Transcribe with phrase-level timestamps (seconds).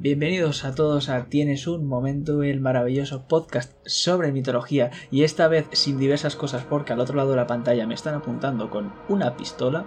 [0.00, 5.66] Bienvenidos a todos a Tienes un momento, el maravilloso podcast sobre mitología y esta vez
[5.72, 9.36] sin diversas cosas porque al otro lado de la pantalla me están apuntando con una
[9.36, 9.84] pistola.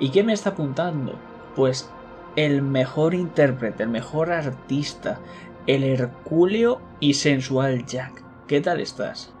[0.00, 1.14] ¿Y qué me está apuntando?
[1.54, 1.88] Pues
[2.34, 5.20] el mejor intérprete, el mejor artista,
[5.68, 8.24] el Hercúleo y sensual Jack.
[8.48, 9.32] ¿Qué tal estás?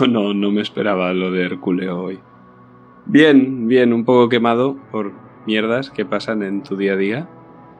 [0.00, 2.18] No, no, no me esperaba lo de Herculeo hoy.
[3.06, 5.12] Bien, bien, un poco quemado por
[5.46, 7.28] mierdas que pasan en tu día a día.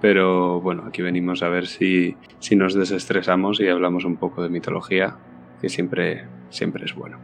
[0.01, 4.51] Pero bueno, aquí venimos a ver si, si nos desestresamos y hablamos un poco de
[4.51, 5.17] mitología,
[5.63, 7.19] que siempre, siempre es bueno.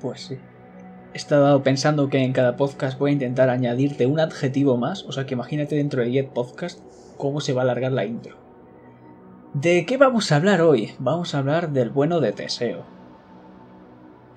[0.00, 0.38] Pues sí.
[1.12, 5.12] He estado pensando que en cada podcast voy a intentar añadirte un adjetivo más, o
[5.12, 6.82] sea que imagínate dentro de 10 podcasts
[7.18, 8.36] cómo se va a alargar la intro.
[9.52, 10.92] ¿De qué vamos a hablar hoy?
[11.00, 12.84] Vamos a hablar del bueno de Teseo.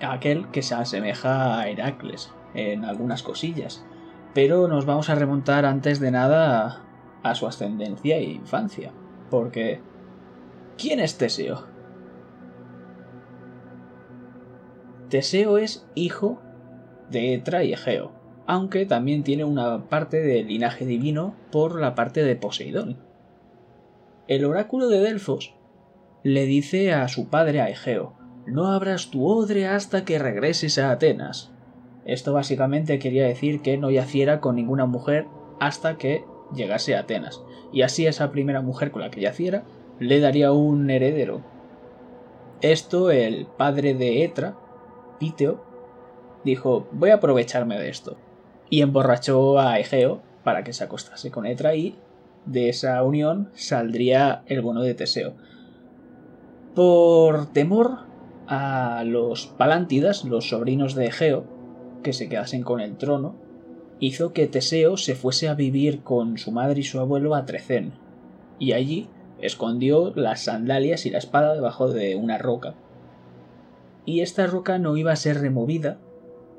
[0.03, 3.85] Aquel que se asemeja a Heracles en algunas cosillas.
[4.33, 6.83] Pero nos vamos a remontar antes de nada
[7.23, 8.91] a su ascendencia e infancia.
[9.29, 9.81] Porque...
[10.77, 11.67] ¿Quién es Teseo?
[15.09, 16.41] Teseo es hijo
[17.11, 18.11] de Etra y Egeo,
[18.47, 22.97] aunque también tiene una parte de linaje divino por la parte de Poseidón.
[24.27, 25.53] El oráculo de Delfos
[26.23, 28.15] le dice a su padre a Egeo,
[28.45, 31.51] no abras tu odre hasta que regreses a Atenas.
[32.05, 35.27] Esto básicamente quería decir que no yaciera con ninguna mujer
[35.59, 37.41] hasta que llegase a Atenas,
[37.71, 39.63] y así esa primera mujer con la que yaciera
[39.99, 41.41] le daría un heredero.
[42.61, 44.55] Esto el padre de Etra,
[45.19, 45.63] Piteo,
[46.43, 48.17] dijo voy a aprovecharme de esto,
[48.69, 51.97] y emborrachó a Egeo para que se acostase con Etra y
[52.45, 55.33] de esa unión saldría el bono de Teseo.
[56.75, 58.12] Por temor
[58.47, 61.45] a los Palántidas, los sobrinos de Egeo,
[62.03, 63.35] que se quedasen con el trono,
[63.99, 67.93] hizo que Teseo se fuese a vivir con su madre y su abuelo a Trecén,
[68.59, 69.07] y allí
[69.39, 72.75] escondió las sandalias y la espada debajo de una roca.
[74.05, 75.97] Y esta roca no iba a ser removida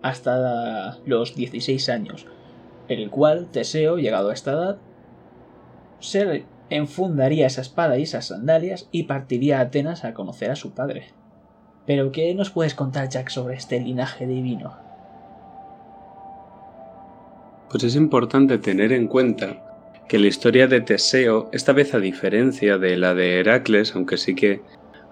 [0.03, 2.27] hasta los 16 años,
[2.89, 4.79] el cual Teseo, llegado a esta edad,
[6.01, 10.73] se enfundaría esa espada y esas sandalias y partiría a Atenas a conocer a su
[10.73, 11.09] padre.
[11.87, 14.75] Pero ¿qué nos puedes contar, Jack, sobre este linaje divino?
[17.71, 19.63] Pues es importante tener en cuenta
[20.09, 24.35] que la historia de Teseo, esta vez a diferencia de la de Heracles, aunque sí
[24.35, 24.63] que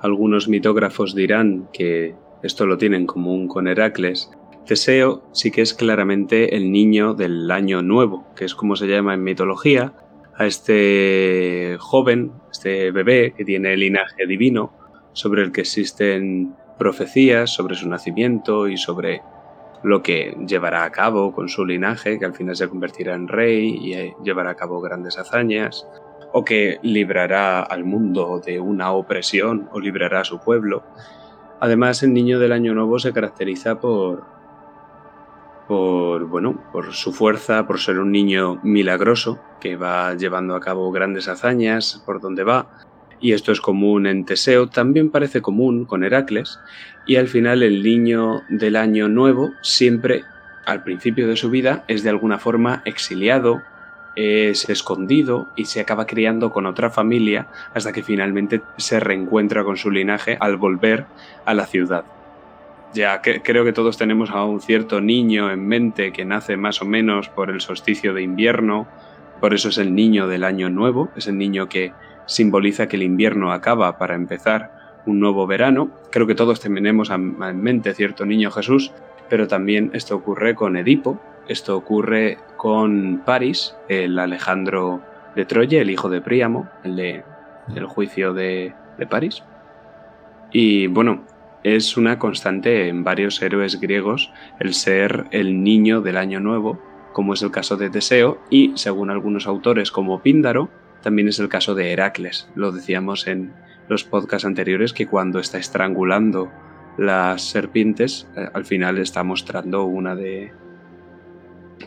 [0.00, 4.30] algunos mitógrafos dirán que esto lo tienen común con Heracles,
[4.66, 9.14] Teseo sí que es claramente el niño del año nuevo, que es como se llama
[9.14, 9.92] en mitología,
[10.36, 14.72] a este joven, este bebé que tiene linaje divino,
[15.12, 19.22] sobre el que existen profecías sobre su nacimiento y sobre
[19.84, 23.78] lo que llevará a cabo con su linaje, que al final se convertirá en rey
[23.81, 25.87] y eh, llevará a cabo grandes hazañas,
[26.32, 30.82] o que librará al mundo de una opresión o librará a su pueblo.
[31.60, 34.25] Además, el niño del Año Nuevo se caracteriza por,
[35.69, 40.91] por, bueno, por su fuerza, por ser un niño milagroso que va llevando a cabo
[40.91, 42.66] grandes hazañas por donde va,
[43.22, 46.58] y esto es común en Teseo, también parece común con Heracles,
[47.06, 50.24] y al final el niño del año nuevo siempre,
[50.66, 53.62] al principio de su vida, es de alguna forma exiliado,
[54.16, 59.76] es escondido y se acaba criando con otra familia hasta que finalmente se reencuentra con
[59.76, 61.06] su linaje al volver
[61.46, 62.04] a la ciudad.
[62.92, 66.84] Ya creo que todos tenemos a un cierto niño en mente que nace más o
[66.84, 68.86] menos por el solsticio de invierno,
[69.40, 71.92] por eso es el niño del año nuevo, es el niño que
[72.32, 75.91] simboliza que el invierno acaba para empezar un nuevo verano.
[76.10, 78.93] Creo que todos tenemos en mente cierto niño Jesús,
[79.28, 85.03] pero también esto ocurre con Edipo, esto ocurre con París, el Alejandro
[85.34, 87.25] de Troya, el hijo de Príamo, el de
[87.75, 89.43] el juicio de, de París.
[90.50, 91.25] Y bueno,
[91.62, 96.81] es una constante en varios héroes griegos el ser el niño del año nuevo,
[97.12, 100.70] como es el caso de Teseo, y según algunos autores como Píndaro,
[101.02, 102.49] también es el caso de Heracles.
[102.54, 103.52] Lo decíamos en
[103.88, 106.50] los podcasts anteriores que cuando está estrangulando
[106.99, 110.52] las serpientes, eh, al final está mostrando una de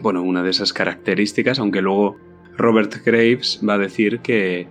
[0.01, 2.17] bueno, una de esas características, aunque luego
[2.57, 4.67] Robert Graves va a decir que,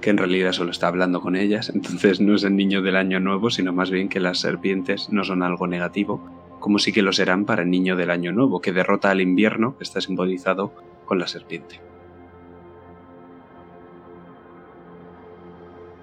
[0.00, 3.20] que en realidad solo está hablando con ellas, entonces no es el niño del año
[3.20, 6.22] nuevo, sino más bien que las serpientes no son algo negativo,
[6.60, 9.76] como sí que lo serán para el niño del año nuevo, que derrota al invierno,
[9.76, 11.80] que está simbolizado con la serpiente.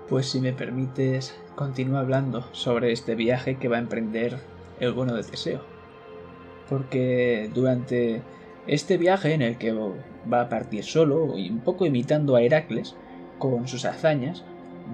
[0.07, 4.39] Pues si me permites, continúa hablando sobre este viaje que va a emprender
[4.79, 5.61] el bueno de Teseo.
[6.69, 8.23] porque durante
[8.67, 12.95] este viaje en el que va a partir solo y un poco imitando a Heracles
[13.39, 14.43] con sus hazañas,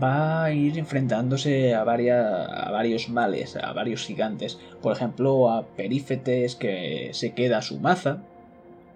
[0.02, 4.60] va a ir enfrentándose a, a varios males, a varios gigantes.
[4.82, 8.24] Por ejemplo, a Perífetes que se queda a su maza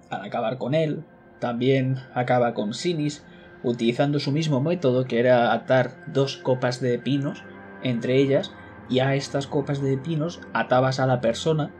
[0.09, 1.03] al acabar con él.
[1.39, 3.23] También acaba con Sinis,
[3.63, 7.43] utilizando su mismo método que era atar dos copas de pinos
[7.81, 8.53] entre ellas
[8.89, 11.71] y a estas copas de pinos atabas a la persona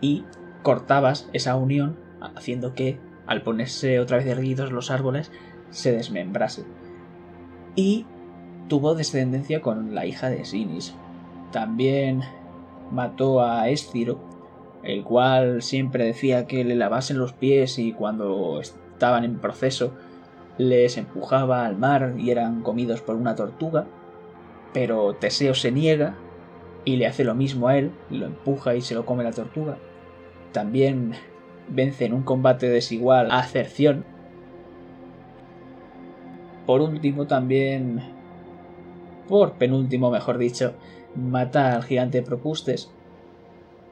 [0.00, 0.24] y
[0.62, 5.30] cortabas esa unión haciendo que al ponerse otra vez erguidos los árboles
[5.70, 6.64] se desmembrase.
[7.76, 8.06] Y
[8.68, 10.94] tuvo descendencia con la hija de Sinis.
[11.52, 12.22] También
[12.90, 14.20] mató a Esciro,
[14.82, 19.92] el cual siempre decía que le lavasen los pies y cuando estaban en proceso
[20.60, 23.86] les empujaba al mar y eran comidos por una tortuga,
[24.74, 26.16] pero Teseo se niega
[26.84, 29.78] y le hace lo mismo a él, lo empuja y se lo come la tortuga.
[30.52, 31.12] También
[31.68, 34.04] vence en un combate desigual a Cerción.
[36.66, 38.02] Por último también,
[39.28, 40.74] por penúltimo mejor dicho,
[41.16, 42.90] mata al gigante Propustes,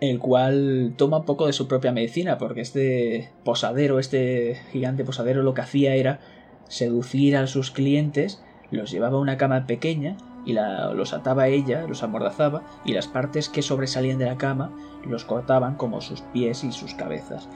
[0.02, 5.42] el cual toma un poco de su propia medicina, porque este posadero, este gigante posadero
[5.42, 6.20] lo que hacía era
[6.68, 12.02] seducir a sus clientes, los llevaba a una cama pequeña y los ataba ella, los
[12.02, 14.70] amordazaba y las partes que sobresalían de la cama
[15.04, 17.48] los cortaban como sus pies y sus cabezas.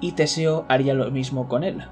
[0.00, 1.82] Y Teseo haría lo mismo con él.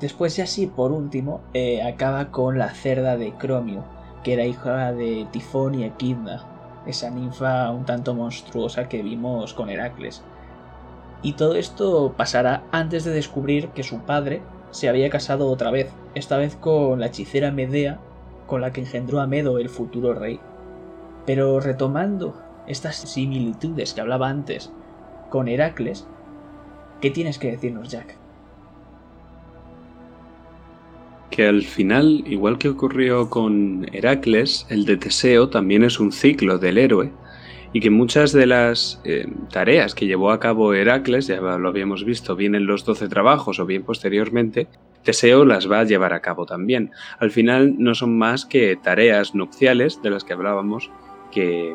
[0.00, 3.84] Después y así, por último, eh, acaba con la cerda de Cromio,
[4.22, 6.46] que era hija de Tifón y Equidna,
[6.86, 10.22] esa ninfa un tanto monstruosa que vimos con Heracles.
[11.22, 14.40] Y todo esto pasará antes de descubrir que su padre
[14.70, 18.00] se había casado otra vez, esta vez con la hechicera Medea,
[18.46, 20.40] con la que engendró a Medo, el futuro rey.
[21.26, 24.72] Pero retomando estas similitudes que hablaba antes
[25.28, 26.06] con Heracles,
[27.00, 28.16] ¿qué tienes que decirnos, Jack?
[31.30, 36.58] Que al final, igual que ocurrió con Heracles, el de Teseo también es un ciclo
[36.58, 37.12] del héroe,
[37.72, 42.04] y que muchas de las eh, tareas que llevó a cabo Heracles, ya lo habíamos
[42.04, 44.66] visto, bien en los doce trabajos o bien posteriormente,
[45.04, 46.90] Teseo las va a llevar a cabo también.
[47.18, 50.90] Al final no son más que tareas nupciales de las que hablábamos
[51.30, 51.74] que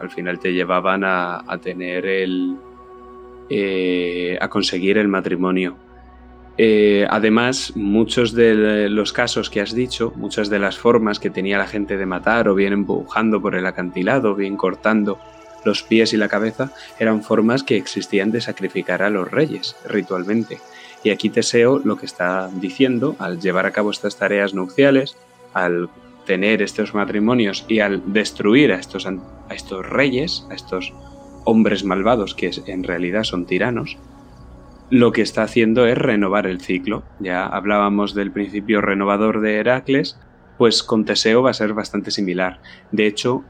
[0.00, 2.56] al final te llevaban a, tener el...
[3.50, 5.76] Eh, a conseguir el matrimonio.
[6.60, 11.56] Eh, además, muchos de los casos que has dicho, muchas de las formas que tenía
[11.56, 15.20] la gente de matar, o bien empujando por el acantilado, o bien cortando
[15.64, 20.58] los pies y la cabeza, eran formas que existían de sacrificar a los reyes ritualmente.
[21.04, 25.16] Y aquí Teseo lo que está diciendo, al llevar a cabo estas tareas nupciales,
[25.54, 25.88] al
[26.26, 30.92] tener estos matrimonios y al destruir a estos, a estos reyes, a estos
[31.44, 33.96] hombres malvados que en realidad son tiranos,
[34.90, 37.04] lo que está haciendo es renovar el ciclo.
[37.20, 40.18] Ya hablábamos del principio renovador de Heracles,
[40.56, 42.60] pues con Teseo va a ser bastante similar.
[42.90, 43.44] De hecho,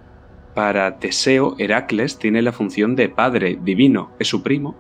[0.55, 4.77] para Teseo, Heracles tiene la función de padre divino, es su primo,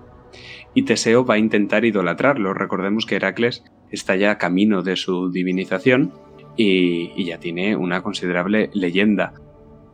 [0.75, 2.55] y Teseo va a intentar idolatrarlo.
[2.55, 6.12] Recordemos que Heracles está ya camino de su divinización
[6.56, 9.35] y, ya tiene una considerable leyenda.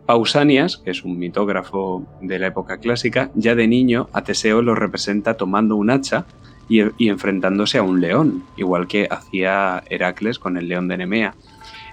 [0.07, 4.75] Pausanias, que es un mitógrafo de la época clásica, ya de niño a Teseo lo
[4.75, 6.27] representa tomando un hacha
[6.69, 11.35] y, enfrentándose a un león, igual que hacía Heracles con el león de Nemea.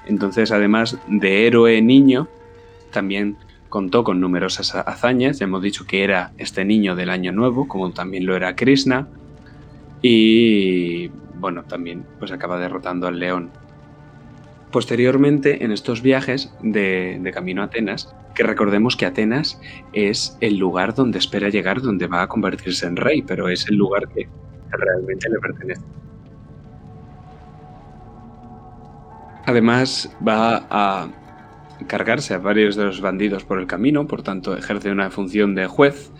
[0.06, 2.28] Entonces, además de héroe niño,
[2.92, 3.38] también
[3.70, 5.40] contó con numerosas hazañas.
[5.40, 9.08] Ya hemos dicho que era este niño del Año Nuevo, como también lo era Krishna.
[10.02, 11.10] Y
[11.40, 13.52] bueno, también pues acaba derrotando al león.
[14.72, 19.60] Posteriormente, en estos viajes de, camino a Atenas, que recordemos que Atenas
[19.92, 23.76] es el lugar donde espera llegar, donde va a convertirse en rey, pero es el
[23.76, 24.30] lugar que
[24.78, 25.82] realmente le pertenece.
[29.46, 31.10] Además, va a
[31.88, 35.68] cargarse a varios de los bandidos por el camino, por tanto ejerce una función de
[35.68, 36.12] juez,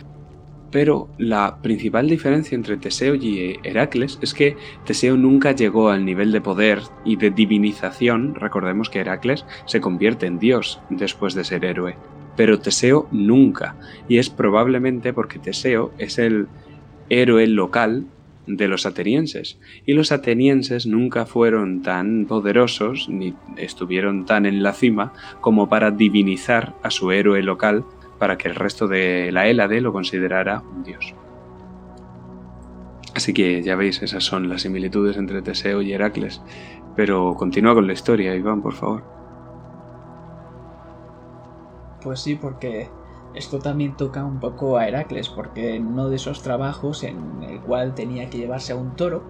[0.72, 6.32] pero la principal diferencia entre Teseo y Heracles es que Teseo nunca llegó al nivel
[6.32, 11.66] de poder y de divinización, recordemos que Heracles se convierte en dios después de ser
[11.66, 11.98] héroe,
[12.36, 13.76] pero Teseo nunca,
[14.08, 16.48] y es probablemente porque Teseo es el
[17.10, 18.06] héroe local
[18.48, 19.60] de los atenienses.
[19.86, 25.92] Y los atenienses nunca fueron tan poderosos ni estuvieron tan en la cima como para
[25.92, 27.86] divinizar a su héroe local
[28.20, 31.16] para que el resto de la Hélade lo considerara un dios.
[33.16, 36.42] Así que ya veis, esas son las similitudes entre Teseo y Heracles.
[36.96, 39.04] Pero continúa con la historia, Iván, por favor.
[42.02, 42.90] Pues sí, porque
[43.34, 47.60] esto también toca un poco a Heracles, porque en uno de esos trabajos en el
[47.62, 49.24] cual tenía que llevarse a un toro,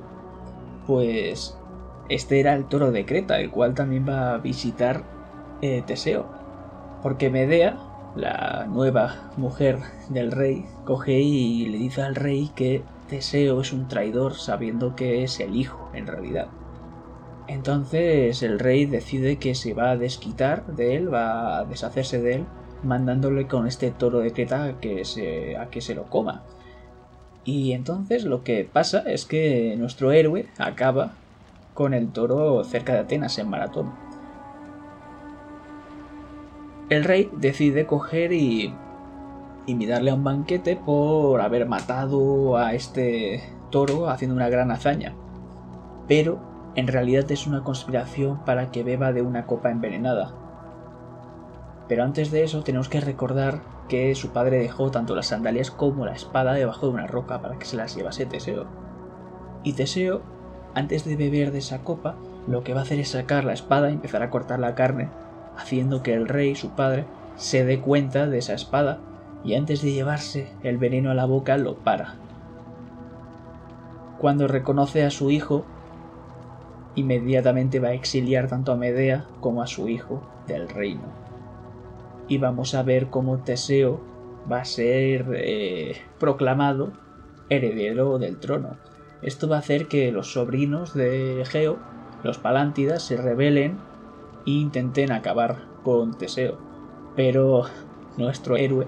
[0.87, 1.57] pues
[2.09, 5.03] este era el toro de Creta, el cual también va a visitar
[5.61, 6.25] eh, Teseo.
[7.03, 7.77] Porque Medea,
[8.15, 9.79] la nueva mujer
[10.09, 15.23] del rey, coge y le dice al rey que Teseo es un traidor sabiendo que
[15.23, 16.47] es el hijo en realidad.
[17.47, 22.35] Entonces el rey decide que se va a desquitar de él, va a deshacerse de
[22.35, 22.45] él,
[22.83, 26.43] mandándole con este toro de Creta a que se, a que se lo coma.
[27.43, 31.13] Y entonces lo que pasa es que nuestro héroe acaba
[31.73, 33.91] con el toro cerca de Atenas en maratón.
[36.89, 38.73] El rey decide coger y,
[39.65, 45.15] y darle un banquete por haber matado a este toro haciendo una gran hazaña.
[46.07, 46.39] Pero
[46.75, 50.40] en realidad es una conspiración para que beba de una copa envenenada.
[51.91, 56.05] Pero antes de eso tenemos que recordar que su padre dejó tanto las sandalias como
[56.05, 58.65] la espada debajo de una roca para que se las llevase Teseo.
[59.65, 60.21] Y Teseo,
[60.73, 62.15] antes de beber de esa copa,
[62.47, 65.09] lo que va a hacer es sacar la espada y empezar a cortar la carne,
[65.57, 67.03] haciendo que el rey, su padre,
[67.35, 68.99] se dé cuenta de esa espada
[69.43, 72.13] y antes de llevarse el veneno a la boca lo para.
[74.17, 75.65] Cuando reconoce a su hijo,
[76.95, 81.30] inmediatamente va a exiliar tanto a Medea como a su hijo del reino.
[82.31, 83.99] Y vamos a ver cómo Teseo
[84.49, 86.93] va a ser eh, proclamado
[87.49, 88.77] heredero del trono.
[89.21, 91.77] Esto va a hacer que los sobrinos de Egeo,
[92.23, 93.79] los Palántidas, se rebelen
[94.47, 96.57] e intenten acabar con Teseo.
[97.17, 97.63] Pero
[98.15, 98.87] nuestro héroe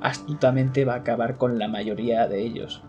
[0.00, 2.84] astutamente va a acabar con la mayoría de ellos.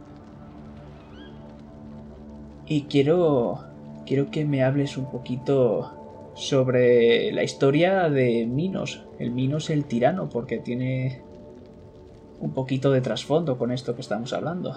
[2.67, 3.61] Y quiero
[4.05, 5.91] quiero que me hables un poquito
[6.35, 11.21] sobre la historia de Minos, el Minos el tirano, porque tiene
[12.39, 14.75] un poquito de trasfondo con esto que estamos hablando.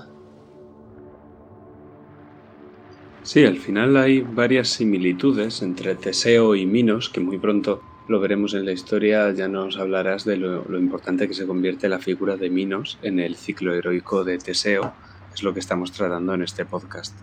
[3.22, 8.54] Sí, al final hay varias similitudes entre Teseo y Minos, que muy pronto lo veremos
[8.54, 12.36] en la historia, ya nos hablarás de lo, lo importante que se convierte la figura
[12.36, 14.94] de Minos en el ciclo heroico de Teseo,
[15.34, 17.18] es lo que estamos tratando en este podcast.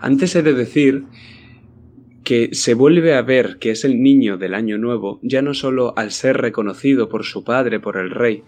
[0.00, 1.06] Antes he de decir
[2.30, 5.94] que se vuelve a ver que es el niño del año nuevo, ya no solo
[5.96, 8.44] al ser reconocido por su padre, por el rey,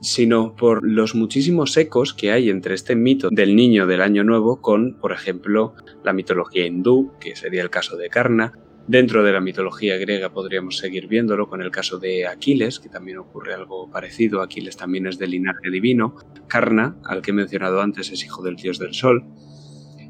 [0.00, 4.60] sino por los muchísimos ecos que hay entre este mito del niño del año nuevo
[4.60, 8.52] con, por ejemplo, la mitología hindú, que sería el caso de Karna.
[8.88, 13.18] Dentro de la mitología griega podríamos seguir viéndolo con el caso de Aquiles, que también
[13.18, 14.42] ocurre algo parecido.
[14.42, 16.16] Aquiles también es de linaje divino.
[16.48, 19.24] Karna, al que he mencionado antes, es hijo del dios del sol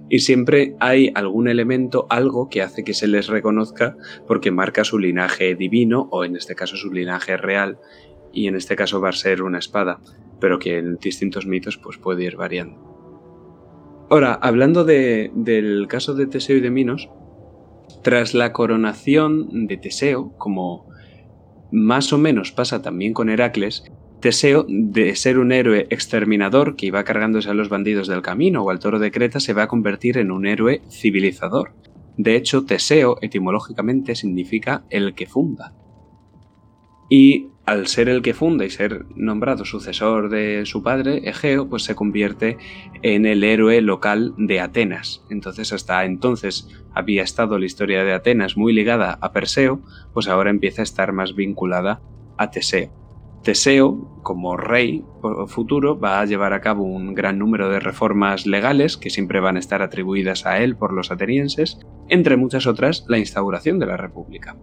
[0.08, 3.96] y siempre hay algún elemento, algo que hace que se les reconozca
[4.26, 7.78] porque marca su linaje divino o en este caso su linaje real
[8.32, 10.00] y en este caso va a ser una espada,
[10.40, 12.94] pero que en distintos mitos pues puede ir variando.
[14.10, 17.08] Ahora, hablando del caso de Teseo y de Minos,
[18.02, 20.86] tras la coronación de Teseo, como
[21.72, 23.84] más o menos pasa también con Heracles,
[24.24, 28.70] Teseo, de ser un héroe exterminador que iba cargándose a los bandidos del camino o
[28.70, 31.74] al toro de Creta, se va a convertir en un héroe civilizador.
[32.16, 35.74] De hecho, Teseo etimológicamente significa el que funda.
[37.10, 41.82] Y al ser el que funda y ser nombrado sucesor de su padre, Egeo, pues
[41.82, 42.56] se convierte
[43.02, 45.22] en el héroe local de Atenas.
[45.28, 49.82] Entonces, hasta entonces había estado la historia de Atenas muy ligada a Perseo,
[50.14, 52.00] pues ahora empieza a estar más vinculada
[52.38, 53.03] a Teseo.
[53.44, 55.04] Teseo, como rey
[55.46, 59.56] futuro, va a llevar a cabo un gran número de reformas legales que siempre van
[59.56, 63.96] a estar atribuidas a él por los atenienses, entre muchas otras la instauración de la
[63.96, 64.56] República.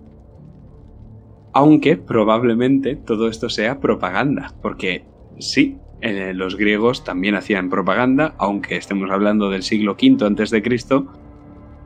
[1.54, 5.06] Aunque probablemente todo esto sea propaganda, porque
[5.40, 10.64] sí, eh, los griegos también hacían propaganda, aunque estemos hablando del siglo V antes de
[10.64, 11.08] Cristo,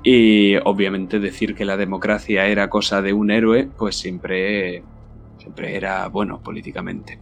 [0.01, 4.83] y obviamente decir que la democracia era cosa de un héroe, pues siempre
[5.45, 7.19] siempre era bueno políticamente.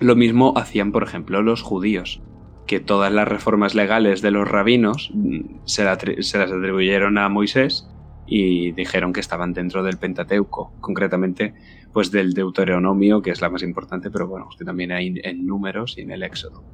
[0.00, 2.20] Lo mismo hacían, por ejemplo, los judíos,
[2.66, 7.88] que todas las reformas legales de los rabinos mm, se, las atribuyeron a Moisés
[8.26, 11.54] y dijeron que estaban dentro del Pentateuco, concretamente
[11.92, 15.96] pues del Deuteronomio, que es la más importante, pero bueno, que también hay en números
[15.96, 16.64] y en el Éxodo.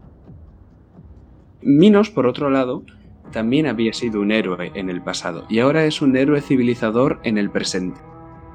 [1.61, 2.85] Minos, por otro lado,
[3.33, 7.37] también había sido un héroe en el pasado y ahora es un héroe civilizador en
[7.37, 8.01] el presente.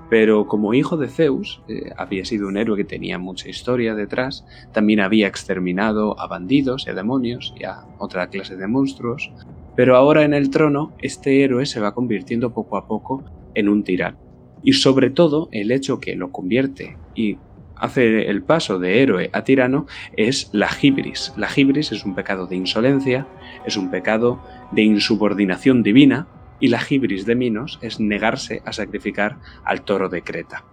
[0.09, 4.45] Pero como hijo de Zeus, eh, había sido un héroe que tenía mucha historia detrás,
[4.71, 9.31] también había exterminado a bandidos y a demonios y a otra clase de monstruos,
[9.75, 13.23] pero ahora en el trono este héroe se va convirtiendo poco a poco
[13.55, 14.17] en un tirano.
[14.63, 17.37] Y sobre todo el hecho que lo convierte y
[17.75, 19.85] hace el paso de héroe a tirano
[20.15, 21.33] es la gibris.
[21.37, 23.27] La gibris es un pecado de insolencia,
[23.65, 26.27] es un pecado de insubordinación divina,
[26.59, 30.65] y la gibris de Minos es negarse a sacrificar al toro de Creta.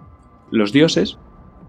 [0.51, 1.19] Los dioses,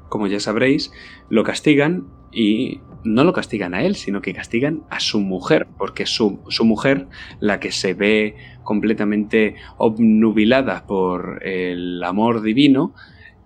[0.09, 0.91] como ya sabréis,
[1.29, 6.05] lo castigan y no lo castigan a él, sino que castigan a su mujer, porque
[6.05, 7.07] su, su mujer
[7.39, 12.93] la que se ve completamente obnubilada por el amor divino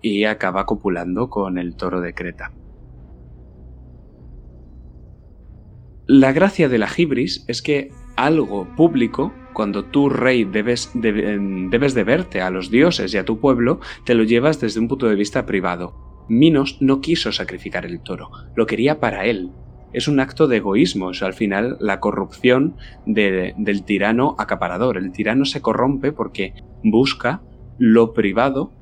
[0.02, 2.52] y acaba copulando con el toro de Creta.
[6.06, 11.12] La gracia de la gibris es que algo público, cuando tú rey debes de,
[11.72, 14.88] debes de verte a los dioses y a tu pueblo, te lo llevas desde un
[14.88, 15.96] punto de vista privado.
[16.30, 19.50] Minos no quiso sacrificar el toro, lo quería para él.
[19.94, 22.76] Es un acto de egoísmo, es al final la corrupción
[23.08, 24.96] del tirano acaparador.
[24.96, 27.42] El tirano se corrompe porque busca
[27.80, 28.74] lo privado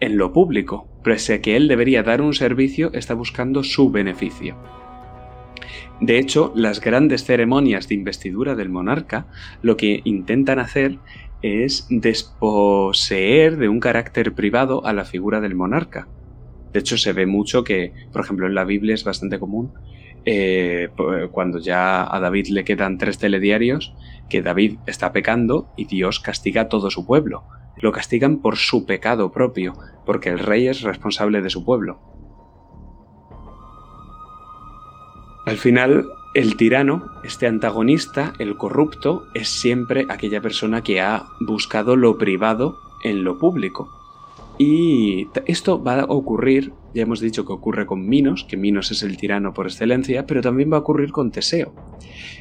[0.00, 4.56] en lo público, pese a que él debería dar un servicio, está buscando su beneficio.
[6.00, 9.26] De hecho, las grandes ceremonias de investidura del monarca
[9.60, 10.98] lo que intentan hacer
[11.42, 16.08] es desposeer de un carácter privado a la figura del monarca.
[16.72, 19.72] De hecho, se ve mucho que, por ejemplo, en la Biblia es bastante común,
[20.24, 20.88] eh,
[21.32, 23.94] cuando ya a David le quedan tres telediarios,
[24.28, 27.44] que David está pecando y Dios castiga a todo su pueblo.
[27.78, 29.74] Lo castigan por su pecado propio,
[30.06, 32.19] porque el rey es responsable de su pueblo.
[35.50, 41.96] Al final, el tirano, este antagonista, el corrupto, es siempre aquella persona que ha buscado
[41.96, 43.90] lo privado en lo público.
[44.58, 49.02] Y esto va a ocurrir, ya hemos dicho que ocurre con Minos, que Minos es
[49.02, 51.72] el tirano por excelencia, pero también va a ocurrir con Teseo.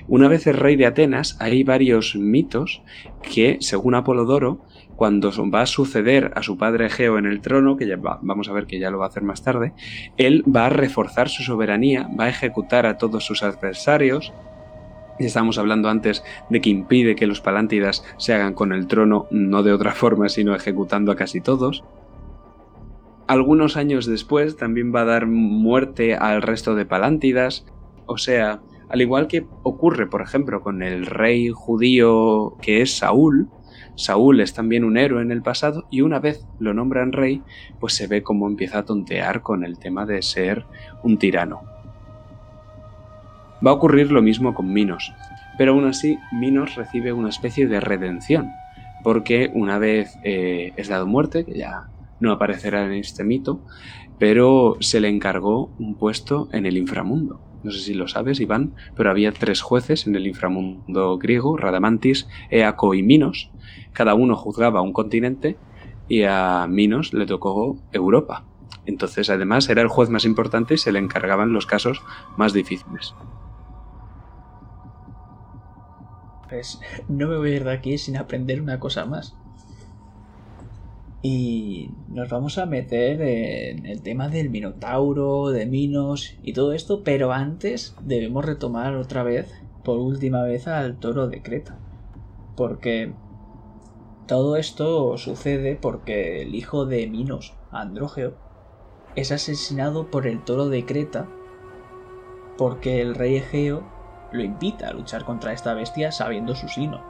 [0.08, 2.82] Una vez rey de Atenas, hay varios mitos
[3.22, 4.62] que, según Apolodoro,
[4.96, 8.53] cuando va a suceder a su padre Egeo en el trono, que ya vamos a
[8.53, 9.72] ver que ya lo va a hacer más tarde,
[10.18, 14.33] él va a reforzar su soberanía, va a ejecutar a todos sus adversarios.
[15.18, 19.64] Estábamos hablando antes de que impide que los palántidas se hagan con el trono, no
[19.64, 21.83] de otra forma, sino ejecutando a casi todos.
[23.29, 27.63] Algunos años después también va a dar muerte al resto de palántidas,
[28.07, 33.48] o sea, al igual que ocurre, por ejemplo, con el rey judío que es Saúl,
[33.94, 37.44] Saúl es también un héroe en el pasado y una vez lo nombran rey,
[37.79, 40.65] pues se ve cómo empieza a tontear con el tema de ser
[41.03, 41.61] un tirano.
[43.63, 45.13] Va a ocurrir lo mismo con Minos,
[45.59, 48.50] pero aún así Minos recibe una especie de redención,
[49.03, 51.89] porque una vez eh, es dado muerte, que ya
[52.20, 53.62] no aparecerá en este mito,
[54.18, 57.42] pero se le encargó un puesto en el inframundo.
[57.64, 62.27] No sé si lo sabes, Iván, pero había tres jueces en el inframundo griego, Radamantis,
[62.50, 63.51] Eaco y Minos,
[63.94, 65.58] cada uno juzgaba un continente
[66.08, 68.46] y a Minos le tocó Europa.
[68.86, 72.01] Entonces, además, era el juez más importante y se le encargaban los casos
[72.38, 73.14] más difíciles.
[76.50, 79.36] Pues no me voy a ir de aquí sin aprender una cosa más.
[81.22, 87.03] Y nos vamos a meter en el tema del Minotauro, de Minos y todo esto,
[87.03, 89.53] pero antes debemos retomar otra vez,
[89.84, 91.77] por última vez, al toro de Creta.
[92.55, 93.14] Porque
[94.27, 98.34] todo esto sucede porque el hijo de Minos, Andrógeo,
[99.16, 101.27] es asesinado por el toro de Creta
[102.60, 103.84] porque el rey Egeo
[104.34, 107.01] lo invita a luchar contra esta bestia sabiendo su sino.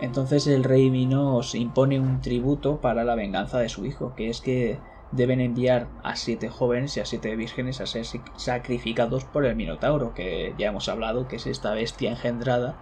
[0.00, 4.40] Entonces el rey Minos impone un tributo para la venganza de su hijo, que es
[4.40, 4.78] que
[5.12, 10.14] deben enviar a siete jóvenes y a siete vírgenes a ser sacrificados por el Minotauro,
[10.14, 12.76] que ya hemos hablado que es esta bestia engendrada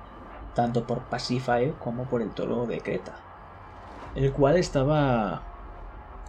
[0.54, 3.28] tanto por Pasífae como por el toro de Creta
[4.14, 5.42] el cual estaba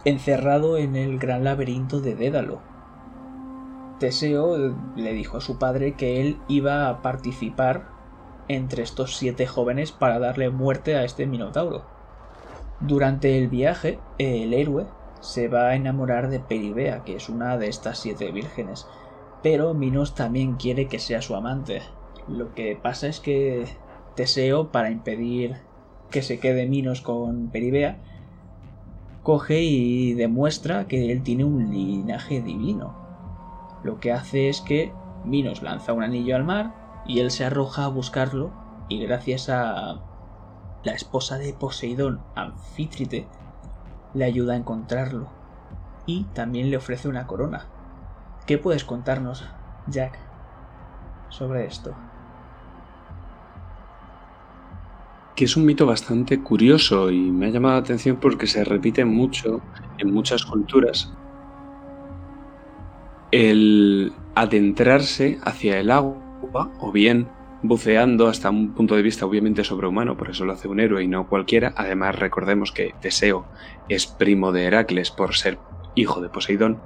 [0.04, 2.60] encerrado en el gran laberinto de Dédalo.
[3.98, 7.88] Teseo le dijo a su padre que él iba a participar
[8.54, 11.84] entre estos siete jóvenes para darle muerte a este Minotauro.
[12.80, 14.86] Durante el viaje, el héroe
[15.20, 18.88] se va a enamorar de Peribea, que es una de estas siete vírgenes,
[19.40, 21.82] pero Minos también quiere que sea su amante.
[22.26, 23.66] Lo que pasa es que
[24.16, 25.56] Teseo, para impedir
[26.10, 27.98] que se quede Minos con Peribea,
[29.22, 32.96] coge y demuestra que él tiene un linaje divino.
[33.84, 34.92] Lo que hace es que
[35.24, 38.52] Minos lanza un anillo al mar y él se arroja a buscarlo
[38.88, 40.00] y gracias a
[40.82, 43.28] la esposa de Poseidón, Anfítrite,
[44.14, 45.28] le ayuda a encontrarlo
[46.06, 47.66] y también le ofrece una corona.
[48.46, 49.44] ¿Qué puedes contarnos,
[49.86, 50.18] Jack,
[51.28, 51.94] sobre esto?
[55.40, 59.06] que es un mito bastante curioso y me ha llamado la atención porque se repite
[59.06, 59.62] mucho
[59.96, 61.14] en muchas culturas.
[63.30, 66.16] el adentrarse hacia el agua,
[66.52, 67.28] o bien
[67.62, 71.08] buceando hasta un punto de vista obviamente sobrehumano, por eso lo hace un héroe y
[71.08, 71.74] no cualquiera.
[71.76, 73.46] Además, recordemos que Teseo
[73.88, 75.58] es primo de Heracles por ser
[75.94, 76.80] hijo de Poseidón.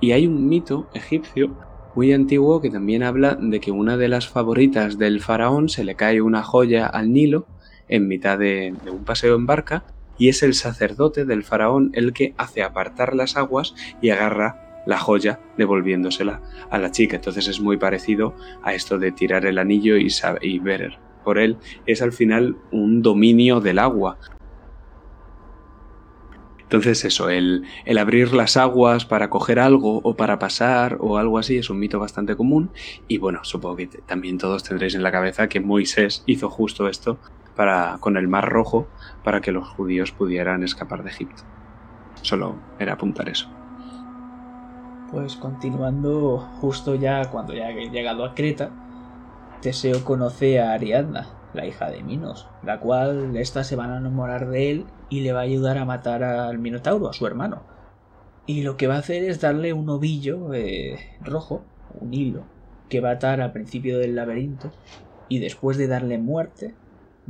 [0.00, 1.56] Y hay un mito egipcio
[1.94, 5.94] muy antiguo que también habla de que una de las favoritas del faraón se le
[5.94, 7.46] cae una joya al Nilo
[7.88, 9.84] en mitad de, de un paseo en barca
[10.18, 14.98] y es el sacerdote del faraón el que hace apartar las aguas y agarra la
[14.98, 17.16] joya devolviéndosela a la chica.
[17.16, 20.08] Entonces es muy parecido a esto de tirar el anillo y,
[20.42, 21.56] y ver por él.
[21.86, 24.18] Es al final un dominio del agua.
[26.60, 31.38] Entonces eso, el, el, abrir las aguas para coger algo o para pasar o algo
[31.38, 32.70] así es un mito bastante común
[33.06, 37.18] y bueno, supongo que también todos tendréis en la cabeza que Moisés hizo justo esto
[37.54, 38.88] para, con el Mar Rojo
[39.22, 41.44] para que los judíos pudieran escapar de Egipto.
[42.22, 43.48] Solo era apuntar eso.
[45.10, 48.70] Pues continuando, justo ya cuando ya he llegado a Creta,
[49.60, 54.48] Teseo conoce a Ariadna, la hija de Minos, la cual ésta se va a enamorar
[54.48, 57.62] de él y le va a ayudar a matar al Minotauro, a su hermano.
[58.46, 61.62] Y lo que va a hacer es darle un ovillo eh, rojo,
[62.00, 62.44] un hilo,
[62.88, 64.70] que va a atar al principio del laberinto
[65.28, 66.74] y después de darle muerte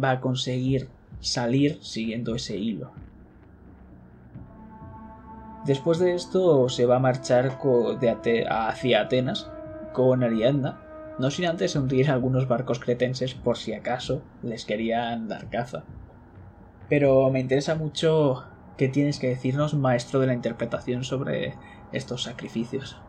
[0.03, 0.89] va a conseguir
[1.21, 2.93] salir siguiendo ese hilo.
[5.65, 7.59] Después de esto se va a marchar
[8.51, 9.49] hacia Atenas
[9.93, 10.79] con Ariadna,
[11.19, 15.85] no sin antes hundir algunos barcos cretenses por si acaso les querían dar caza.
[16.91, 18.45] Pero me interesa mucho
[18.77, 21.55] qué tienes que decirnos, maestro de la interpretación, sobre
[21.93, 23.04] estos sacrificios.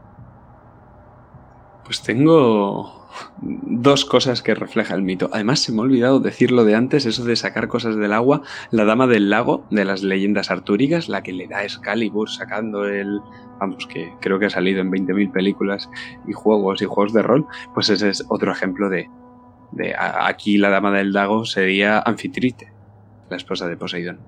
[1.85, 3.05] Pues tengo
[3.41, 5.29] dos cosas que refleja el mito.
[5.31, 8.41] Además, se me ha olvidado decirlo de antes, eso de sacar cosas del agua.
[8.71, 12.85] La dama del lago de las leyendas artúricas, la que le da a Excalibur sacando
[12.85, 13.21] el.
[13.59, 15.89] Vamos, que creo que ha salido en 20.000 películas
[16.27, 17.45] y juegos y juegos de rol.
[17.73, 19.07] Pues ese es otro ejemplo de.
[19.71, 22.73] de aquí la dama del lago sería Anfitrite,
[23.29, 24.19] la esposa de Poseidón.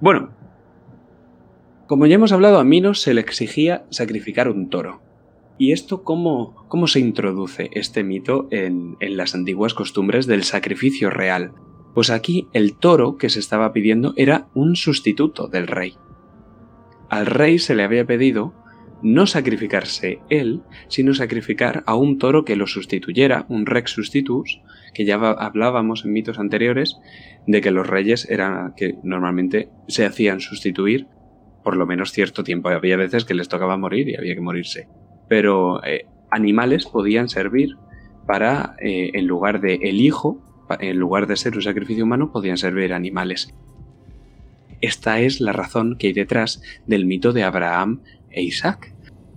[0.00, 0.30] Bueno,
[1.88, 5.09] como ya hemos hablado, a Minos se le exigía sacrificar un toro.
[5.60, 11.10] ¿Y esto cómo, cómo se introduce este mito en, en las antiguas costumbres del sacrificio
[11.10, 11.52] real?
[11.94, 15.96] Pues aquí el toro que se estaba pidiendo era un sustituto del rey.
[17.10, 18.54] Al rey se le había pedido
[19.02, 24.62] no sacrificarse él, sino sacrificar a un toro que lo sustituyera, un rex sustitus,
[24.94, 26.96] que ya hablábamos en mitos anteriores
[27.46, 31.06] de que los reyes eran que normalmente se hacían sustituir
[31.62, 32.70] por lo menos cierto tiempo.
[32.70, 34.88] Había veces que les tocaba morir y había que morirse
[35.30, 37.76] pero eh, animales podían servir
[38.26, 40.42] para, eh, en lugar de el hijo,
[40.80, 43.54] en lugar de ser un sacrificio humano, podían servir animales.
[44.80, 48.00] Esta es la razón que hay detrás del mito de Abraham
[48.32, 48.92] e Isaac.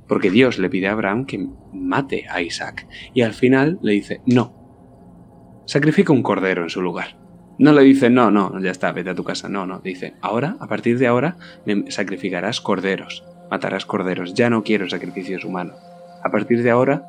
[0.08, 2.88] Porque Dios le pide a Abraham que mate a Isaac.
[3.14, 7.20] Y al final le dice, no, sacrifica un cordero en su lugar.
[7.60, 9.48] No le dice, no, no, ya está, vete a tu casa.
[9.48, 11.38] No, no, dice, ahora, a partir de ahora,
[11.90, 15.76] sacrificarás corderos matarás corderos, ya no quiero sacrificios humanos.
[16.24, 17.04] A partir de ahora,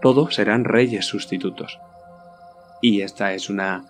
[0.00, 1.78] todos serán reyes sustitutos.
[2.80, 3.84] Y esta es una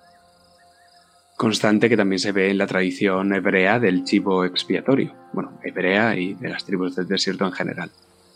[1.36, 6.34] constante que también se ve en la tradición hebrea del chivo expiatorio, bueno, hebrea y
[6.34, 7.90] de las tribus del desierto en general.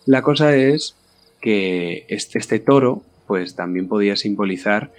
[0.07, 0.95] La cosa es
[1.41, 4.93] que este, este toro, pues también podía simbolizar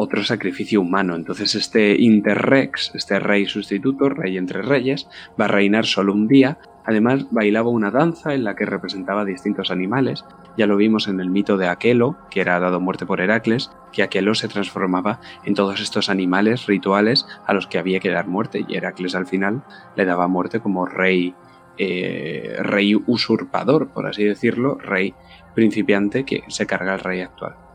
[0.00, 1.16] otro sacrificio humano.
[1.16, 5.08] Entonces este interrex, este rey sustituto, rey entre reyes,
[5.38, 6.58] va a reinar solo un día
[6.88, 10.24] Además, bailaba una danza en la que representaba distintos animales.
[10.56, 14.02] Ya lo vimos en el mito de Aquelo, que era dado muerte por Heracles, que
[14.02, 18.64] Aquelo se transformaba en todos estos animales rituales a los que había que dar muerte,
[18.66, 19.64] y Heracles al final
[19.96, 21.34] le daba muerte como rey,
[21.76, 25.12] eh, rey usurpador, por así decirlo, rey
[25.54, 27.67] principiante que se carga al rey actual.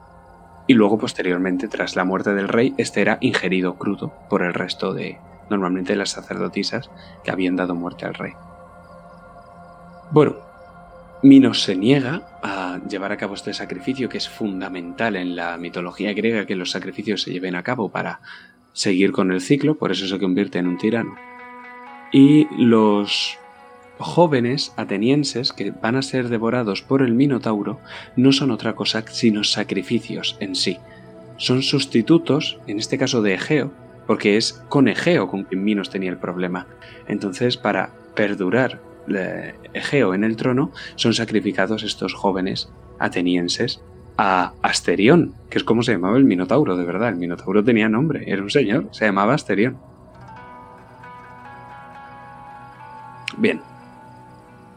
[0.68, 4.94] Y luego, posteriormente, tras la muerte del rey, este era ingerido crudo por el resto
[4.94, 5.18] de,
[5.50, 6.90] normalmente, las sacerdotisas
[7.24, 8.34] que habían dado muerte al rey.
[10.12, 10.38] Bueno,
[11.24, 16.14] Minos se niega a llevar a cabo este sacrificio que es fundamental en la mitología
[16.14, 18.20] griega que los sacrificios se lleven a cabo para
[18.74, 21.16] seguir con el ciclo, por eso se convierte en un tirano.
[22.12, 23.40] Y los
[24.04, 27.80] jóvenes atenienses que van a ser devorados por el Minotauro
[28.16, 30.78] no son otra cosa sino sacrificios en sí.
[31.38, 33.72] Son sustitutos, en este caso de Egeo,
[34.06, 36.68] porque es con Egeo con quien Minos tenía el problema.
[37.08, 38.82] Entonces, para perdurar
[39.74, 43.82] Egeo en el trono, son sacrificados estos jóvenes atenienses
[44.18, 47.10] a Asterión, que es como se llamaba el Minotauro, de verdad.
[47.10, 49.78] El Minotauro tenía nombre, era un señor, se llamaba Asterión.
[53.38, 53.73] Bien.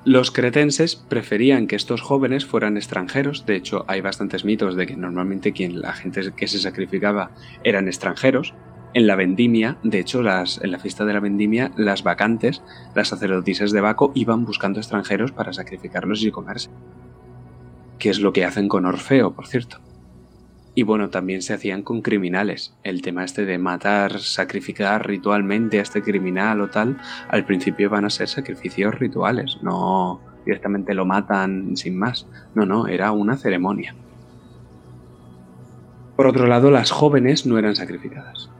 [0.06, 4.96] Los cretenses preferían que estos jóvenes fueran extranjeros, de hecho hay bastantes mitos de que
[4.96, 7.32] normalmente quien la gente que se sacrificaba
[7.64, 8.54] eran extranjeros.
[8.94, 12.62] En la vendimia, de hecho, las, en la fiesta de la vendimia, las vacantes,
[12.94, 16.70] las sacerdotisas de Baco, iban buscando extranjeros para sacrificarlos y comerse.
[17.98, 19.80] Que es lo que hacen con Orfeo, por cierto.
[20.78, 22.74] Y bueno, también se hacían con criminales.
[22.82, 26.98] El tema este de matar, sacrificar ritualmente a este criminal o tal,
[27.30, 32.26] al principio van a ser sacrificios rituales, no directamente lo matan sin más.
[32.54, 33.94] No, no, era una ceremonia.
[36.14, 38.50] Por otro lado, las jóvenes no eran sacrificadas.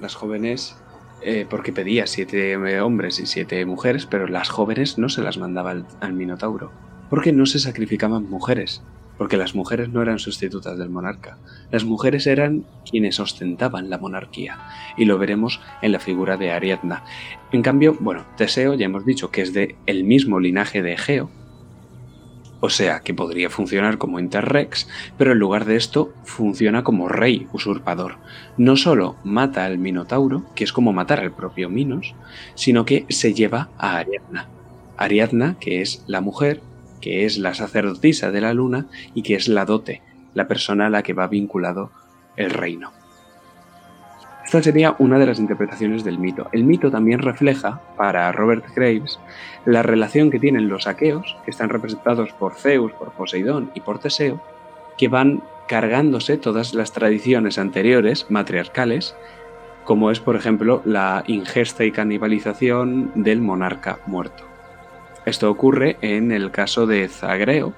[0.00, 0.78] Las jóvenes,
[1.20, 5.74] eh, porque pedía siete hombres y siete mujeres, pero las jóvenes no se las mandaba
[6.00, 6.72] al Minotauro,
[7.10, 8.82] porque no se sacrificaban mujeres,
[9.20, 11.36] porque las mujeres no eran sustitutas del monarca,
[11.70, 14.58] las mujeres eran quienes ostentaban la monarquía,
[14.96, 17.04] y lo veremos en la figura de Ariadna.
[17.52, 21.28] En cambio, bueno, Teseo ya hemos dicho que es de el mismo linaje de Egeo,
[22.60, 27.46] o sea que podría funcionar como interrex, pero en lugar de esto funciona como rey
[27.52, 28.16] usurpador.
[28.56, 32.14] No solo mata al Minotauro, que es como matar al propio Minos,
[32.54, 34.48] sino que se lleva a Ariadna.
[34.96, 36.62] Ariadna, que es la mujer
[37.00, 40.02] que es la sacerdotisa de la luna y que es la dote,
[40.34, 41.90] la persona a la que va vinculado
[42.36, 42.92] el reino.
[44.44, 46.48] Esta sería una de las interpretaciones del mito.
[46.50, 49.20] El mito también refleja, para Robert Graves,
[49.64, 54.00] la relación que tienen los aqueos, que están representados por Zeus, por Poseidón y por
[54.00, 54.42] Teseo,
[54.98, 59.14] que van cargándose todas las tradiciones anteriores, matriarcales,
[59.84, 64.49] como es por ejemplo la ingesta y canibalización del monarca muerto.
[65.30, 67.72] Esto ocurre en el caso de Zagreo,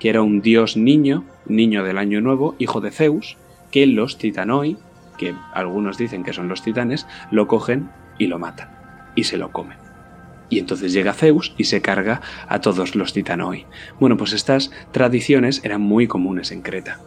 [0.00, 3.36] que era un dios niño, niño del año nuevo, hijo de Zeus,
[3.70, 4.78] que los titanoi,
[5.18, 8.70] que algunos dicen que son los titanes, lo cogen y lo matan,
[9.14, 9.76] y se lo comen.
[10.48, 13.66] Y entonces llega Zeus y se carga a todos los titanoi.
[14.00, 17.00] Bueno, pues estas tradiciones eran muy comunes en Creta.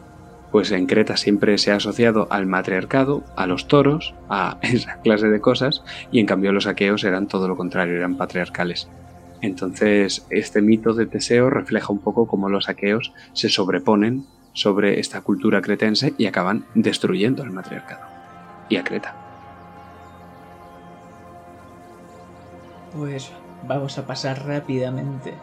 [0.51, 5.29] Pues en Creta siempre se ha asociado al matriarcado, a los toros, a esa clase
[5.29, 8.87] de cosas, y en cambio los aqueos eran todo lo contrario, eran patriarcales.
[9.41, 15.21] Entonces, este mito de Teseo refleja un poco cómo los aqueos se sobreponen sobre esta
[15.21, 18.05] cultura cretense y acaban destruyendo el matriarcado
[18.69, 19.15] y a Creta.
[22.95, 23.31] Pues
[23.67, 25.33] vamos a pasar rápidamente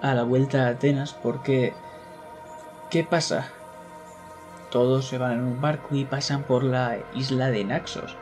[0.00, 1.72] a la vuelta a Atenas porque
[2.90, 3.50] ¿qué pasa?
[4.70, 8.16] Todos se van en un barco y pasan por la isla de Naxos,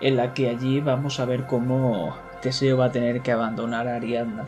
[0.00, 2.14] en la que allí vamos a ver cómo
[2.46, 4.44] Teseo va a tener que abandonar a Ariadna,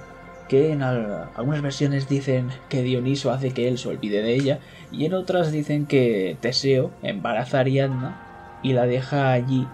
[0.48, 4.61] que en algunas versiones dicen que Dioniso hace que él se olvide de ella,
[4.92, 9.66] y en otras dicen que Teseo embaraza a Ariadna y la deja allí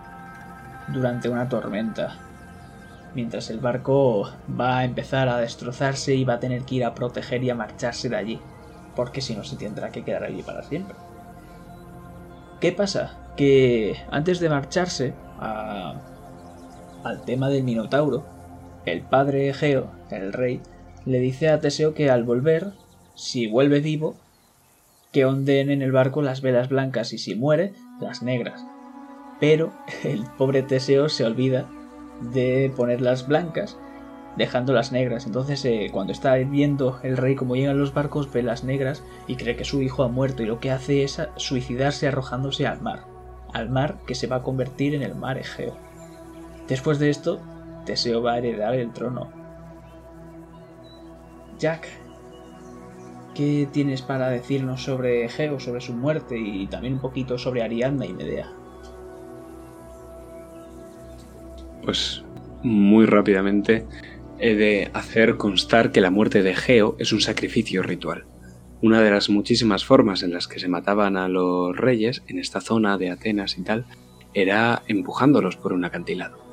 [0.89, 2.17] durante una tormenta,
[3.15, 6.95] mientras el barco va a empezar a destrozarse y va a tener que ir a
[6.95, 8.41] proteger y a marcharse de allí,
[8.97, 10.97] porque si no se tendrá que quedar allí para siempre.
[12.59, 13.19] ¿Qué pasa?
[13.37, 16.01] Que antes de marcharse a
[17.05, 18.25] al tema del Minotauro,
[18.87, 20.61] el padre Egeo, el rey,
[21.05, 22.73] le dice a Teseo que al volver,
[23.15, 24.17] si vuelve vivo,
[25.13, 28.67] que onden en el barco las velas blancas y si muere, las negras.
[29.39, 29.73] Pero
[30.05, 31.69] el pobre Teseo se olvida
[32.33, 33.77] de poner las blancas,
[34.37, 35.27] dejando las negras.
[35.27, 39.37] Entonces, eh, cuando está viendo el rey cómo llegan los barcos, ve las negras y
[39.37, 43.05] cree que su hijo ha muerto y lo que hace es suicidarse arrojándose al mar.
[43.53, 45.77] Al mar que se va a convertir en el mar Egeo.
[46.69, 47.41] Después de esto,
[47.85, 49.31] Teseo va a heredar el trono.
[51.59, 51.87] Jack,
[53.35, 58.07] ¿qué tienes para decirnos sobre Egeo, sobre su muerte y también un poquito sobre Ariadna
[58.07, 58.51] y Medea?
[61.83, 62.25] Pues
[62.63, 63.87] muy rápidamente
[64.39, 68.25] he de hacer constar que la muerte de Egeo es un sacrificio ritual.
[68.81, 72.61] Una de las muchísimas formas en las que se mataban a los reyes en esta
[72.61, 73.85] zona de Atenas y tal
[74.33, 76.44] era empujándolos por un acantilado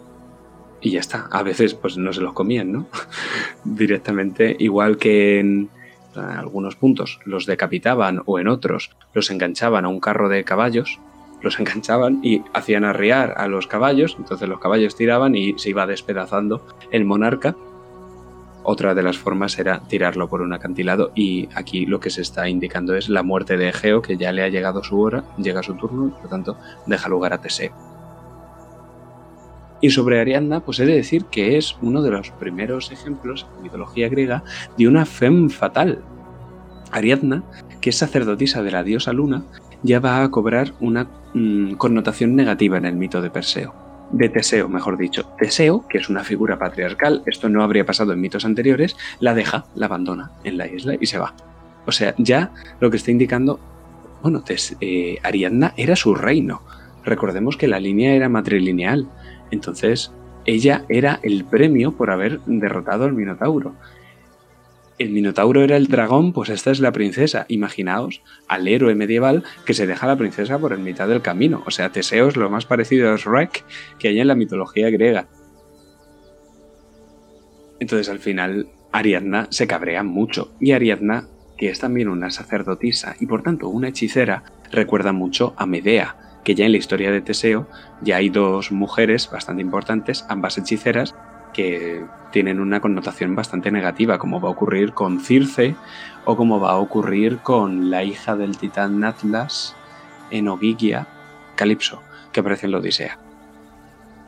[0.81, 1.27] y ya está.
[1.31, 2.87] A veces pues no se los comían, ¿no?
[3.63, 5.69] Directamente, igual que en
[6.15, 10.99] algunos puntos los decapitaban o en otros los enganchaban a un carro de caballos,
[11.41, 15.87] los enganchaban y hacían arriar a los caballos, entonces los caballos tiraban y se iba
[15.87, 17.55] despedazando el monarca.
[18.63, 22.47] Otra de las formas era tirarlo por un acantilado y aquí lo que se está
[22.47, 25.73] indicando es la muerte de Egeo, que ya le ha llegado su hora, llega su
[25.73, 27.90] turno por lo tanto deja lugar a Teseo.
[29.81, 33.63] Y sobre Ariadna, pues he de decir que es uno de los primeros ejemplos en
[33.63, 34.43] mitología griega
[34.77, 36.03] de una femme fatal.
[36.91, 37.43] Ariadna,
[37.81, 39.43] que es sacerdotisa de la diosa Luna,
[39.83, 43.73] ya va a cobrar una mm, connotación negativa en el mito de Perseo.
[44.11, 45.23] de Teseo, mejor dicho.
[45.39, 49.65] Teseo, que es una figura patriarcal, esto no habría pasado en mitos anteriores, la deja,
[49.73, 51.33] la abandona en la isla y se va.
[51.85, 53.59] O sea, ya lo que está indicando,
[54.21, 54.43] bueno,
[54.81, 56.61] eh, Ariadna era su reino.
[57.03, 59.07] Recordemos que la línea era matrilineal,
[59.51, 60.11] entonces
[60.45, 63.75] ella era el premio por haber derrotado al Minotauro
[65.01, 67.45] el Minotauro era el dragón, pues esta es la princesa.
[67.47, 71.63] Imaginaos al héroe medieval que se deja a la princesa por el mitad del camino.
[71.65, 73.65] O sea, Teseo es lo más parecido a Shrek
[73.97, 75.27] que hay en la mitología griega.
[77.79, 80.53] Entonces al final Ariadna se cabrea mucho.
[80.59, 85.65] Y Ariadna, que es también una sacerdotisa y por tanto una hechicera, recuerda mucho a
[85.65, 87.67] Medea, que ya en la historia de Teseo
[88.01, 91.15] ya hay dos mujeres bastante importantes, ambas hechiceras,
[91.53, 95.75] que tienen una connotación bastante negativa, como va a ocurrir con Circe
[96.25, 99.75] o como va a ocurrir con la hija del titán Atlas
[100.29, 101.07] en Ogygia,
[101.55, 102.01] Calipso,
[102.31, 103.19] que aparece en la Odisea.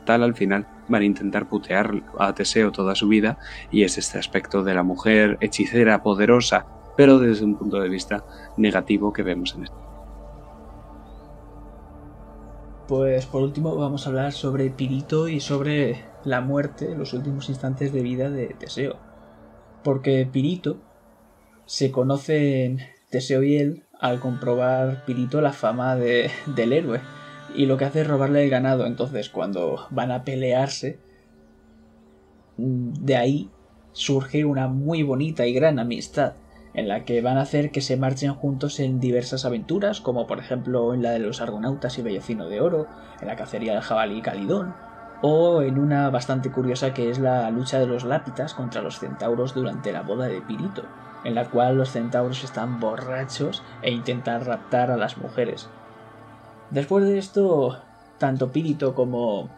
[0.04, 3.38] Tal al final van a intentar putear a Teseo toda su vida
[3.70, 8.22] y es este aspecto de la mujer hechicera, poderosa, pero desde un punto de vista
[8.58, 9.83] negativo que vemos en esto.
[12.88, 17.94] Pues por último vamos a hablar sobre Pirito y sobre la muerte, los últimos instantes
[17.94, 18.96] de vida de Teseo.
[19.82, 20.82] Porque Pirito
[21.64, 27.00] se conocen Teseo y él al comprobar Pirito la fama de, del héroe.
[27.56, 28.84] Y lo que hace es robarle el ganado.
[28.84, 30.98] Entonces cuando van a pelearse,
[32.58, 33.50] de ahí
[33.92, 36.34] surge una muy bonita y gran amistad
[36.74, 40.40] en la que van a hacer que se marchen juntos en diversas aventuras, como por
[40.40, 42.88] ejemplo en la de los argonautas y Bellocino de Oro,
[43.20, 44.74] en la cacería del jabalí Calidón,
[45.22, 49.54] o en una bastante curiosa que es la lucha de los lápitas contra los centauros
[49.54, 50.82] durante la boda de Pirito,
[51.24, 55.70] en la cual los centauros están borrachos e intentan raptar a las mujeres.
[56.70, 57.78] Después de esto,
[58.18, 59.48] tanto Pirito como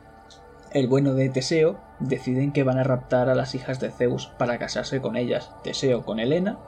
[0.72, 4.59] el bueno de Teseo deciden que van a raptar a las hijas de Zeus para
[4.59, 6.59] casarse con ellas, Teseo con Helena,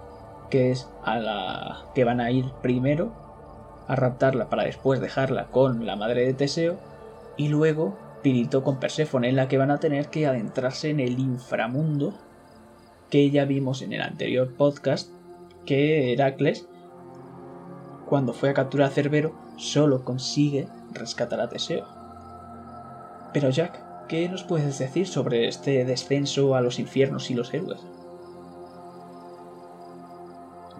[0.51, 3.13] que es a la que van a ir primero
[3.87, 6.77] a raptarla para después dejarla con la madre de Teseo,
[7.37, 11.19] y luego Pirito con Perséfone, en la que van a tener que adentrarse en el
[11.19, 12.15] inframundo
[13.11, 15.11] que ya vimos en el anterior podcast,
[15.65, 16.69] que Heracles,
[18.07, 21.87] cuando fue a capturar a Cerbero, solo consigue rescatar a Teseo.
[23.33, 27.81] Pero Jack, ¿qué nos puedes decir sobre este descenso a los infiernos y los héroes?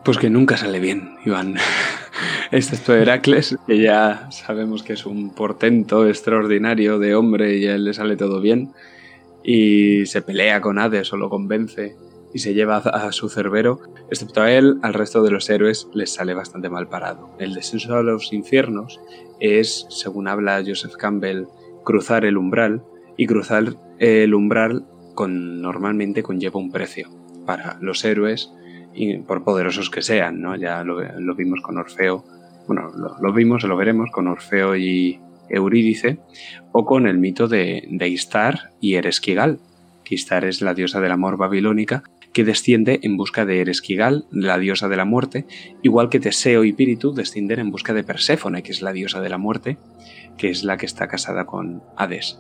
[0.09, 1.57] Pues que nunca sale bien, Iván.
[2.51, 7.85] Excepto Heracles, que ya sabemos que es un portento extraordinario de hombre y a él
[7.85, 8.73] le sale todo bien.
[9.45, 11.95] Y se pelea con Hades o lo convence
[12.33, 13.81] y se lleva a su cerbero.
[14.11, 17.29] Excepto a él, al resto de los héroes les sale bastante mal parado.
[17.39, 18.99] El descenso a los infiernos
[19.41, 21.49] es, según habla Joseph Campbell,
[21.85, 22.83] cruzar el umbral
[23.19, 27.11] y cruzar el umbral con, normalmente conlleva un precio.
[27.45, 28.51] Para los héroes
[29.27, 30.57] por poderosos que sean, ¿no?
[30.57, 32.25] Ya lo, vimos con Orfeo,
[32.67, 36.19] bueno, lo, vimos o lo veremos con Orfeo y Eurídice,
[36.73, 39.61] o con el mito de, de Istar y Eresquigal,
[40.05, 44.59] que Istar es la diosa del amor babilónica, que desciende en busca de Eresquigal, la
[44.59, 45.47] diosa de la muerte,
[45.83, 49.29] igual que Teseo y Píritu descienden en busca de Perséfone, que es la diosa de
[49.29, 49.79] la muerte,
[50.37, 52.39] que es la que está casada con Hades.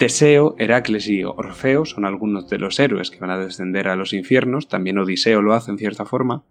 [0.00, 4.14] Teseo, Heracles y Orfeo son algunos de los héroes que van a descender a los
[4.14, 6.42] infiernos, también Odiseo lo hace en cierta forma.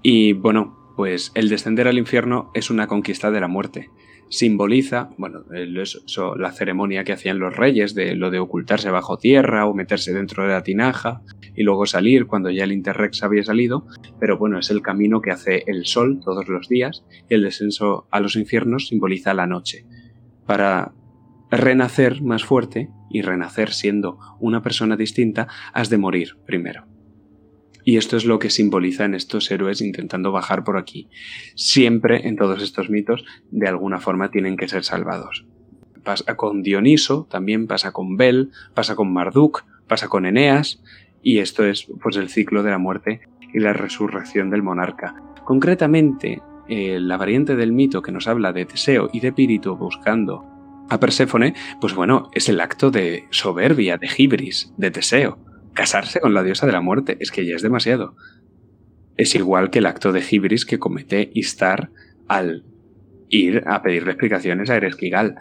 [0.00, 3.90] Y bueno, pues el descender al infierno es una conquista de la muerte.
[4.30, 9.74] Simboliza, bueno, la ceremonia que hacían los reyes de lo de ocultarse bajo tierra o
[9.74, 11.20] meterse dentro de la tinaja
[11.54, 13.86] y luego salir cuando ya el Interrex había salido,
[14.18, 18.08] pero bueno, es el camino que hace el sol todos los días y el descenso
[18.10, 19.84] a los infiernos simboliza la noche.
[20.46, 20.94] Para
[21.50, 26.86] renacer más fuerte y renacer siendo una persona distinta, has de morir primero.
[27.84, 31.08] Y esto es lo que simboliza en estos héroes intentando bajar por aquí.
[31.54, 35.46] Siempre en todos estos mitos, de alguna forma, tienen que ser salvados.
[36.04, 40.82] Pasa con Dioniso, también pasa con Bel, pasa con Marduk, pasa con Eneas,
[41.22, 43.20] y esto es pues el ciclo de la muerte
[43.52, 45.14] y la resurrección del monarca.
[45.44, 50.46] Concretamente, eh, la variante del mito que nos habla de Teseo y de Pirito buscando
[50.90, 55.38] a Perséfone, pues bueno, es el acto de soberbia, de Gibris, de Teseo.
[55.72, 58.16] Casarse con la diosa de la muerte es que ya es demasiado.
[59.16, 61.90] Es igual que el acto de Gibris que comete Istar
[62.28, 62.64] al
[63.28, 65.36] ir a pedirle explicaciones a Eresquigal.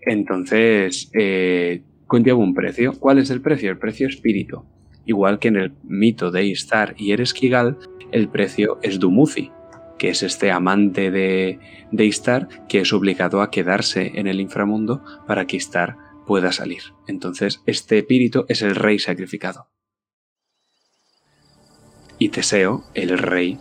[0.00, 2.92] Entonces, eh, un precio.
[2.98, 3.70] ¿Cuál es el precio?
[3.70, 4.64] El precio espíritu.
[5.06, 7.78] Igual que en el mito de Istar y Eresquigal,
[8.10, 9.52] el precio es Dumuzi,
[9.98, 11.58] que es este amante de,
[11.90, 15.96] de Istar, que es obligado a quedarse en el inframundo para que Istar
[16.26, 16.82] pueda salir.
[17.06, 19.68] Entonces, este espíritu es el rey sacrificado.
[22.18, 23.58] Y Teseo, el rey,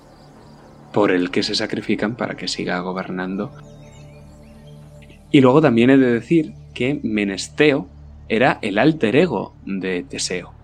[0.93, 3.51] por el que se sacrifican para que siga gobernando.
[5.31, 7.87] Y luego también he de decir que Menesteo
[8.29, 10.56] era el alter ego de Teseo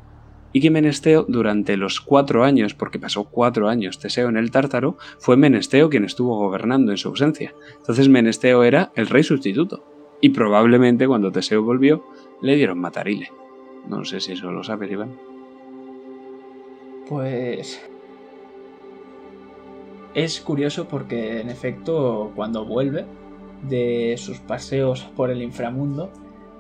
[0.54, 4.98] y que Menesteo durante los cuatro años, porque pasó cuatro años Teseo en el Tártaro,
[5.18, 7.54] fue Menesteo quien estuvo gobernando en su ausencia.
[7.78, 9.84] Entonces Menesteo era el rey sustituto.
[10.22, 12.06] Y probablemente cuando Teseo volvió,
[12.42, 13.32] le dieron matarile.
[13.90, 15.18] No sé si eso lo sabe Iván.
[17.10, 17.84] Pues...
[20.14, 23.06] Es curioso porque en efecto cuando vuelve
[23.68, 26.12] de sus paseos por el inframundo,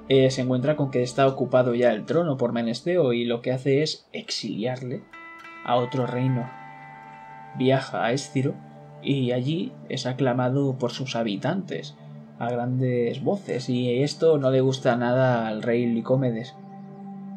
[0.09, 3.51] eh, se encuentra con que está ocupado ya el trono por Menesteo y lo que
[3.51, 5.01] hace es exiliarle
[5.65, 6.49] a otro reino.
[7.57, 8.55] Viaja a Esciro
[9.01, 11.95] y allí es aclamado por sus habitantes
[12.39, 16.55] a grandes voces y esto no le gusta nada al rey Licómedes.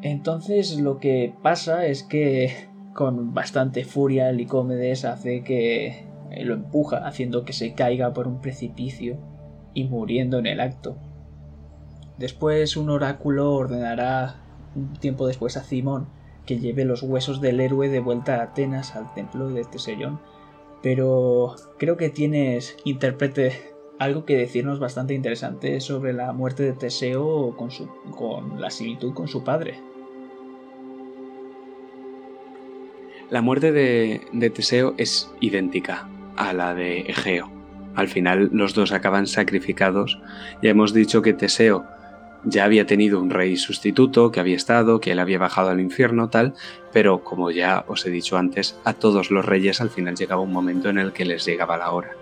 [0.01, 6.05] Entonces lo que pasa es que con bastante furia Licómedes hace que
[6.41, 9.17] lo empuja haciendo que se caiga por un precipicio
[9.73, 10.97] y muriendo en el acto.
[12.17, 14.41] Después un oráculo ordenará
[14.75, 16.07] un tiempo después a Cimón
[16.45, 20.19] que lleve los huesos del héroe de vuelta a Atenas al templo de Teseyón.
[20.81, 27.55] Pero creo que tienes, intérprete, algo que decirnos bastante interesante sobre la muerte de Teseo
[27.57, 29.79] con, su, con la similitud con su padre.
[33.29, 36.07] La muerte de, de Teseo es idéntica
[36.37, 37.51] a la de Egeo.
[37.95, 40.19] Al final los dos acaban sacrificados.
[40.61, 41.85] Ya hemos dicho que Teseo
[42.43, 46.29] ya había tenido un rey sustituto que había estado, que él había bajado al infierno,
[46.29, 46.53] tal,
[46.93, 50.51] pero como ya os he dicho antes, a todos los reyes al final llegaba un
[50.51, 52.15] momento en el que les llegaba la hora.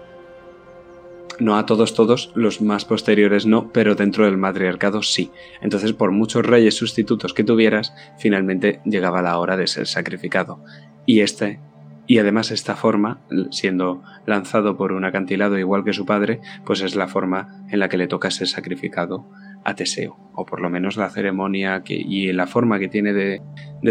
[1.38, 5.32] No a todos, todos, los más posteriores no, pero dentro del matriarcado sí.
[5.62, 10.64] Entonces, por muchos reyes sustitutos que tuvieras, finalmente llegaba la hora de ser sacrificado.
[11.06, 11.60] Y este,
[12.08, 13.20] y además esta forma,
[13.52, 17.90] siendo lanzado por un acantilado igual que su padre, pues es la forma en la
[17.90, 19.26] que le toca ser sacrificado
[19.66, 23.42] a Teseo, o por lo menos la ceremonia que, y la forma que tiene de,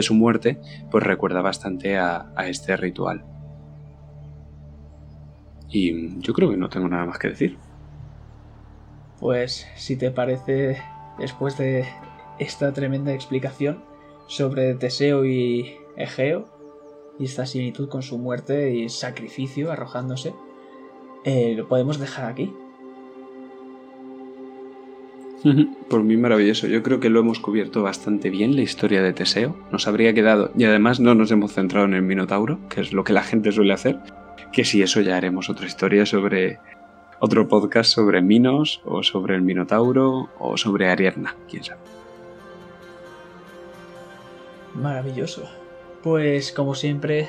[0.03, 0.61] su muerte,
[0.91, 3.25] pues recuerda bastante a, a, este ritual.
[5.68, 7.59] Y yo creo que no tengo nada más que decir.
[9.20, 10.79] Pues si te parece,
[11.18, 11.85] después de
[12.39, 13.85] esta tremenda explicación
[14.29, 16.55] sobre Teseo y Egeo,
[17.18, 20.35] y esta similitud con su muerte y sacrificio arrojándose,
[21.25, 22.53] eh, lo podemos dejar aquí.
[25.91, 26.67] Por mí maravilloso.
[26.67, 29.55] Yo creo que lo hemos cubierto bastante bien la historia de Teseo.
[29.71, 33.05] Nos habría quedado, y además no nos hemos centrado en el Minotauro, que es lo
[33.05, 33.99] que la gente suele hacer,
[34.53, 36.61] que si eso ya haremos otra historia sobre
[37.21, 41.81] otro podcast sobre Minos, o sobre el Minotauro, o sobre Ariadna, quién sabe.
[44.75, 45.45] Maravilloso.
[46.03, 47.29] Pues como siempre,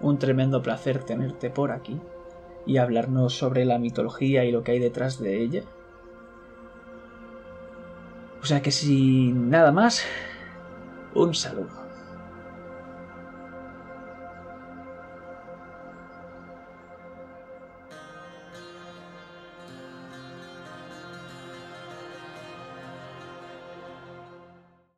[0.00, 1.98] un tremendo placer tenerte por aquí
[2.64, 5.62] y hablarnos sobre la mitología y lo que hay detrás de ella.
[8.46, 10.04] O sea que sin nada más,
[11.14, 11.85] un saludo.